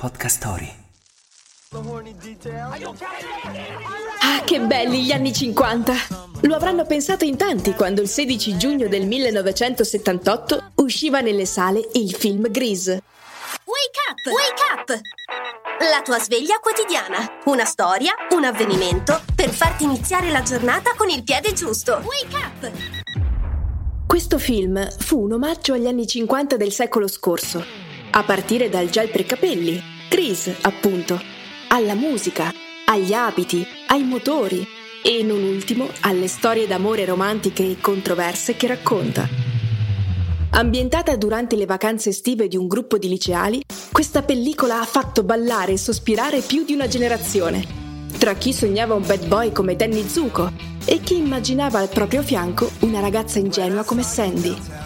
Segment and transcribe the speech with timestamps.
[0.00, 0.74] Podcast Story.
[4.22, 5.92] Ah, che belli gli anni 50!
[6.40, 12.14] Lo avranno pensato in tanti quando il 16 giugno del 1978 usciva nelle sale il
[12.14, 13.02] film Grease.
[13.66, 14.24] Wake up!
[14.32, 15.00] Wake up!
[15.80, 17.18] La tua sveglia quotidiana.
[17.44, 22.00] Una storia, un avvenimento per farti iniziare la giornata con il piede giusto.
[22.02, 22.72] Wake up!
[24.06, 27.62] Questo film fu un omaggio agli anni 50 del secolo scorso,
[28.10, 31.20] a partire dal gel per capelli, Grease, appunto,
[31.68, 32.52] alla musica,
[32.86, 34.66] agli abiti, ai motori
[35.02, 39.28] e non ultimo alle storie d'amore romantiche e controverse che racconta.
[40.52, 45.72] Ambientata durante le vacanze estive di un gruppo di liceali, questa pellicola ha fatto ballare
[45.72, 47.64] e sospirare più di una generazione.
[48.18, 50.50] Tra chi sognava un bad boy come Danny Zuko
[50.84, 54.79] e chi immaginava al proprio fianco una ragazza ingenua come Sandy.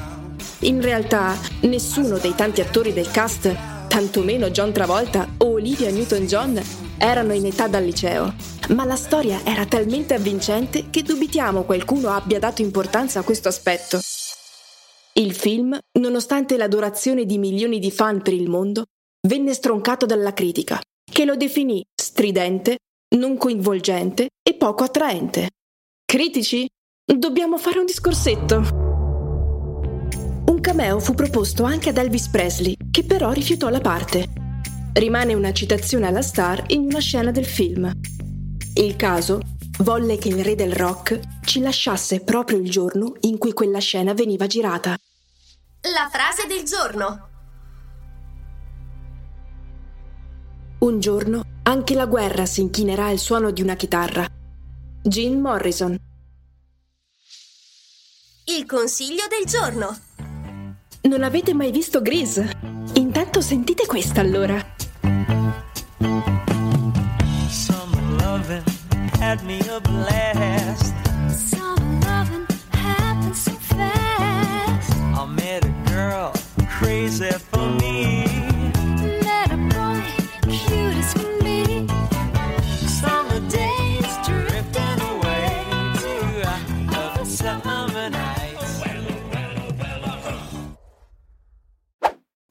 [0.64, 3.54] In realtà, nessuno dei tanti attori del cast,
[3.86, 6.58] tantomeno John Travolta o Olivia Newton-John,
[6.96, 8.32] erano in età dal liceo,
[8.70, 14.00] ma la storia era talmente avvincente che dubitiamo qualcuno abbia dato importanza a questo aspetto.
[15.16, 18.84] Il film, nonostante l'adorazione di milioni di fan per il mondo,
[19.28, 22.78] venne stroncato dalla critica, che lo definì stridente,
[23.16, 25.50] non coinvolgente e poco attraente.
[26.06, 26.66] Critici?
[27.04, 28.83] Dobbiamo fare un discorsetto.
[30.46, 34.28] Un cameo fu proposto anche ad Elvis Presley, che però rifiutò la parte.
[34.92, 37.90] Rimane una citazione alla star in una scena del film.
[38.74, 39.40] Il caso
[39.78, 44.12] volle che il re del rock ci lasciasse proprio il giorno in cui quella scena
[44.12, 44.96] veniva girata.
[45.80, 47.28] La frase del giorno.
[50.80, 54.26] Un giorno anche la guerra si inchinerà al suono di una chitarra.
[55.02, 55.98] Jim Morrison.
[58.46, 59.98] Il consiglio del giorno.
[61.06, 62.50] Non avete mai visto Grease?
[62.94, 64.58] Intanto sentite questa allora.
[67.48, 68.64] Some loving
[69.20, 70.94] had me a blast.
[71.28, 74.94] Some loving happens so fast.
[75.12, 76.32] I met a girl
[76.78, 78.24] crazy for me.
[79.22, 80.02] Met a boy
[80.48, 81.86] cute as can be.
[82.86, 85.64] Summer days drifting away
[86.00, 86.48] to
[86.96, 88.43] other summer nights.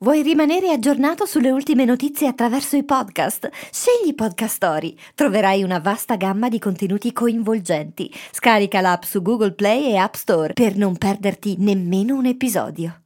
[0.03, 3.49] Vuoi rimanere aggiornato sulle ultime notizie attraverso i podcast?
[3.71, 4.97] Scegli Podcast Story.
[5.15, 8.13] Troverai una vasta gamma di contenuti coinvolgenti.
[8.33, 13.02] Scarica l'app su Google Play e App Store per non perderti nemmeno un episodio.